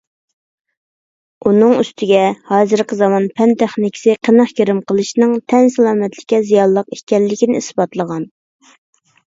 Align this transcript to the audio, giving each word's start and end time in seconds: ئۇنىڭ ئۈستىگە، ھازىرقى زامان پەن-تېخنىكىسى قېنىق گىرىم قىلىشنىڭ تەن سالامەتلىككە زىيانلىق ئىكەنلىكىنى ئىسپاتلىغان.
ئۇنىڭ 1.49 1.75
ئۈستىگە، 1.81 2.21
ھازىرقى 2.53 2.99
زامان 3.03 3.29
پەن-تېخنىكىسى 3.37 4.17
قېنىق 4.29 4.55
گىرىم 4.61 4.83
قىلىشنىڭ 4.93 5.37
تەن 5.55 5.71
سالامەتلىككە 5.77 6.45
زىيانلىق 6.51 6.93
ئىكەنلىكىنى 6.99 7.61
ئىسپاتلىغان. 7.65 8.31